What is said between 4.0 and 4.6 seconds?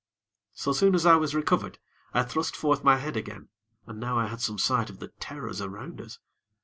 I had some